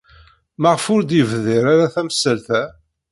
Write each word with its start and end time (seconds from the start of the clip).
Maɣef 0.61 0.85
ur 0.93 1.01
d-yebdir 1.03 1.63
ara 1.73 1.93
tamsalt-a? 1.93 2.61